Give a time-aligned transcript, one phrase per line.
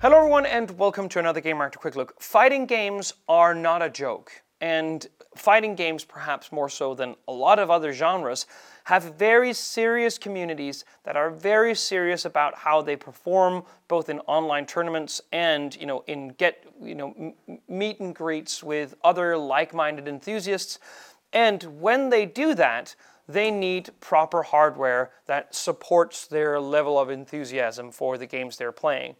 [0.00, 2.22] Hello, everyone, and welcome to another Game Gamereactor Quick Look.
[2.22, 5.04] Fighting games are not a joke, and
[5.34, 8.46] fighting games, perhaps more so than a lot of other genres,
[8.84, 14.66] have very serious communities that are very serious about how they perform, both in online
[14.66, 17.34] tournaments and you know in get you know
[17.68, 20.78] meet and greets with other like-minded enthusiasts.
[21.32, 22.94] And when they do that,
[23.28, 29.14] they need proper hardware that supports their level of enthusiasm for the games they're playing.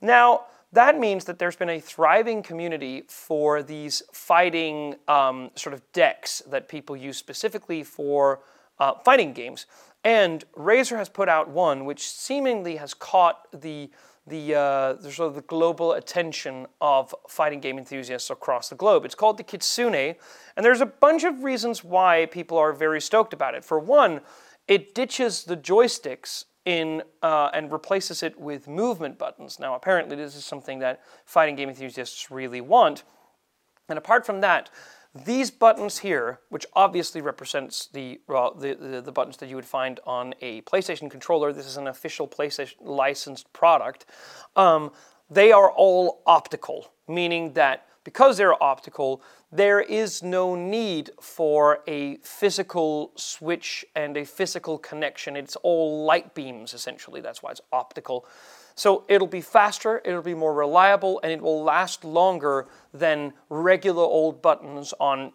[0.00, 5.80] Now, that means that there's been a thriving community for these fighting um, sort of
[5.92, 8.40] decks that people use specifically for
[8.80, 9.66] uh, fighting games.
[10.02, 13.88] And Razer has put out one which seemingly has caught the
[14.26, 19.04] the, uh, sort of the global attention of fighting game enthusiasts across the globe.
[19.04, 20.16] It's called the Kitsune,
[20.56, 23.64] and there's a bunch of reasons why people are very stoked about it.
[23.64, 24.20] For one,
[24.66, 29.58] it ditches the joysticks in uh, and replaces it with movement buttons.
[29.58, 33.04] Now, apparently, this is something that fighting game enthusiasts really want.
[33.88, 34.70] And apart from that,
[35.14, 39.64] these buttons here, which obviously represents the, well, the, the, the, buttons that you would
[39.64, 44.06] find on a PlayStation controller, this is an official PlayStation licensed product,
[44.56, 44.90] um,
[45.30, 52.16] they are all optical, meaning that because they're optical, there is no need for a
[52.18, 55.36] physical switch and a physical connection.
[55.36, 57.20] It's all light beams, essentially.
[57.20, 58.26] That's why it's optical.
[58.74, 64.02] So it'll be faster, it'll be more reliable, and it will last longer than regular
[64.02, 65.32] old buttons on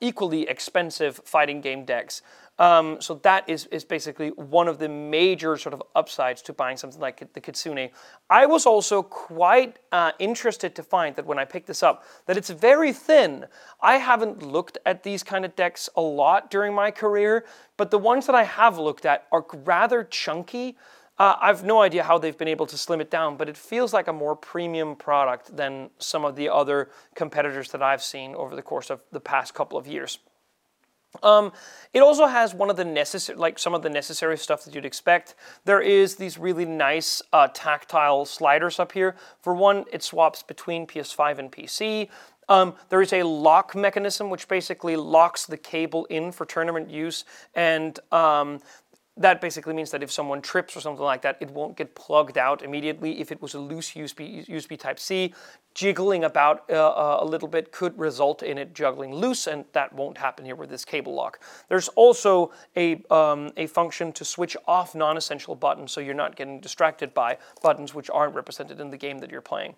[0.00, 2.22] equally expensive fighting game decks.
[2.60, 6.76] Um, so that is, is basically one of the major sort of upsides to buying
[6.76, 7.88] something like the Kitsune.
[8.28, 12.36] I was also quite uh, interested to find that when I picked this up, that
[12.36, 13.46] it's very thin.
[13.80, 17.46] I haven't looked at these kind of decks a lot during my career,
[17.78, 20.76] but the ones that I have looked at are rather chunky.
[21.20, 23.92] Uh, I've no idea how they've been able to slim it down, but it feels
[23.92, 28.56] like a more premium product than some of the other competitors that I've seen over
[28.56, 30.18] the course of the past couple of years.
[31.22, 31.52] Um,
[31.92, 34.86] it also has one of the necessary, like some of the necessary stuff that you'd
[34.86, 35.34] expect.
[35.66, 39.14] There is these really nice uh, tactile sliders up here.
[39.42, 42.08] For one, it swaps between PS5 and PC.
[42.48, 47.26] Um, there is a lock mechanism which basically locks the cable in for tournament use,
[47.54, 48.60] and um,
[49.20, 52.38] that basically means that if someone trips or something like that, it won't get plugged
[52.38, 53.20] out immediately.
[53.20, 55.34] If it was a loose USB, USB Type C,
[55.74, 59.92] jiggling about uh, uh, a little bit could result in it juggling loose, and that
[59.92, 61.40] won't happen here with this cable lock.
[61.68, 66.58] There's also a, um, a function to switch off non-essential buttons so you're not getting
[66.58, 69.74] distracted by buttons which aren't represented in the game that you're playing.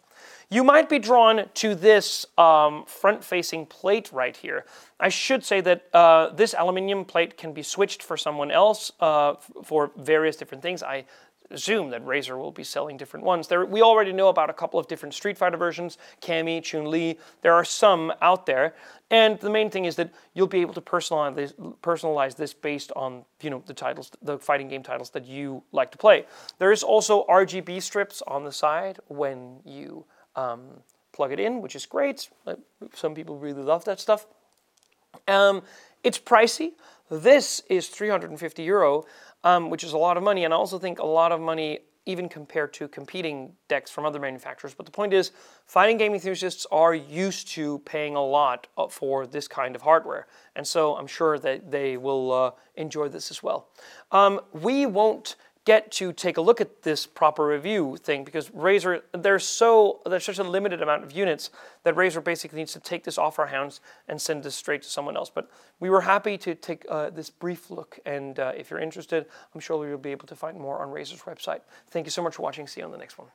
[0.50, 4.64] You might be drawn to this um, front-facing plate right here.
[5.00, 9.31] I should say that uh, this aluminium plate can be switched for someone else uh,
[9.64, 10.82] for various different things.
[10.82, 11.04] I
[11.52, 13.48] assume that Razer will be selling different ones.
[13.48, 17.18] There, we already know about a couple of different Street Fighter versions, Cammy, Chun-Li.
[17.42, 18.74] There are some out there,
[19.10, 22.92] and the main thing is that you'll be able to personalize this, personalize this based
[22.96, 26.26] on you know the titles, the fighting game titles that you like to play.
[26.58, 30.04] There is also RGB strips on the side when you
[30.36, 30.62] um,
[31.12, 32.28] plug it in, which is great.
[32.94, 34.26] Some people really love that stuff.
[35.28, 35.62] Um,
[36.02, 36.72] it's pricey.
[37.12, 39.04] This is 350 euro
[39.44, 40.44] um, which is a lot of money.
[40.44, 44.18] And I also think a lot of money even compared to competing decks from other
[44.18, 44.74] manufacturers.
[44.74, 45.30] But the point is,
[45.66, 50.26] fighting game enthusiasts are used to paying a lot uh, for this kind of hardware.
[50.56, 53.68] And so I'm sure that they will uh, enjoy this as well.
[54.10, 59.02] Um, we won't get to take a look at this proper review thing because Razer,
[59.12, 61.50] there's so there's such a limited amount of units
[61.84, 64.88] that Razer basically needs to take this off our hands and send this straight to
[64.88, 65.30] someone else.
[65.30, 69.26] But we were happy to take uh, this brief look, and uh, if you're interested,
[69.54, 71.60] I'm sure you'll be able to find more on Razer's website.
[71.90, 72.66] Thank you so much for watching.
[72.66, 73.28] See you on the next one.